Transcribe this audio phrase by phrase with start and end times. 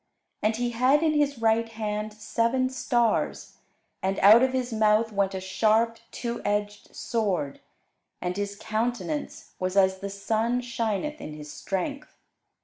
[0.41, 3.57] And he had in his right hand seven stars:
[4.01, 7.59] and out of his mouth went a sharp two edged sword:
[8.19, 12.17] and his countenance was as the sun shineth in his strength.